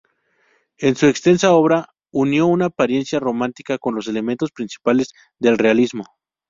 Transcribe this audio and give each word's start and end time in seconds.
En 0.79 0.95
su 0.95 1.05
extensa 1.05 1.51
obra 1.53 1.89
unió 2.11 2.47
una 2.47 2.65
apariencia 2.65 3.19
romántica 3.19 3.77
con 3.77 3.93
los 3.93 4.07
elementos 4.07 4.51
principales 4.51 5.13
del 5.37 5.59
realismo. 5.59 6.05